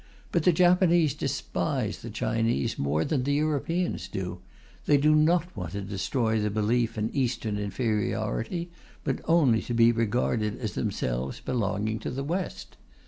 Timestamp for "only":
9.25-9.61